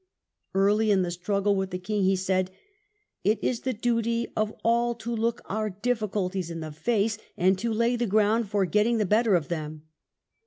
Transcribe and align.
Early 0.55 0.89
in 0.89 1.03
the 1.03 1.11
struggle 1.11 1.55
with 1.55 1.69
the 1.69 1.77
King, 1.77 2.01
he 2.01 2.15
said," 2.15 2.49
It 3.23 3.37
is 3.43 3.59
the 3.59 3.71
duty 3.73 4.29
of 4.35 4.51
all 4.63 4.95
to 4.95 5.15
look 5.15 5.41
our 5.45 5.69
difficulties 5.69 6.49
in 6.49 6.59
the 6.59 6.71
face 6.71 7.19
and 7.37 7.55
to 7.59 7.71
lay 7.71 7.95
the 7.95 8.07
ground 8.07 8.49
for 8.49 8.65
getting 8.65 8.97
the 8.97 9.05
better 9.05 9.35
of 9.35 9.47
them." 9.49 9.83